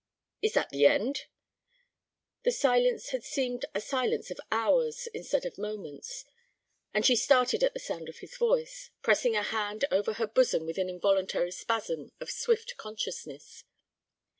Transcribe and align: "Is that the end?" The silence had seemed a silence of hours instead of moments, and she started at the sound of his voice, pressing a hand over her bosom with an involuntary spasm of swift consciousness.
"Is 0.41 0.53
that 0.53 0.71
the 0.71 0.87
end?" 0.87 1.25
The 2.41 2.51
silence 2.51 3.09
had 3.09 3.23
seemed 3.23 3.65
a 3.75 3.79
silence 3.79 4.31
of 4.31 4.39
hours 4.51 5.05
instead 5.13 5.45
of 5.45 5.59
moments, 5.59 6.25
and 6.91 7.05
she 7.05 7.15
started 7.15 7.63
at 7.63 7.75
the 7.75 7.79
sound 7.79 8.09
of 8.09 8.17
his 8.17 8.35
voice, 8.35 8.89
pressing 9.03 9.35
a 9.35 9.43
hand 9.43 9.85
over 9.91 10.13
her 10.13 10.25
bosom 10.25 10.65
with 10.65 10.79
an 10.79 10.89
involuntary 10.89 11.51
spasm 11.51 12.13
of 12.19 12.31
swift 12.31 12.77
consciousness. 12.77 13.63